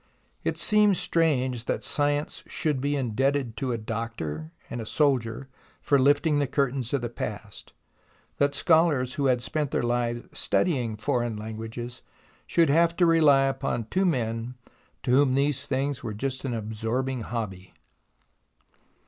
[0.43, 5.47] It seems strange that science should be indebted to a doctor and a soldier
[5.79, 7.71] for lifting the curtains of the past,
[8.39, 12.01] that scholars who had spent their lives studying foreign languages
[12.47, 14.55] should have to rely upon two men
[15.03, 17.75] to whom these things were just an absorbing hobby.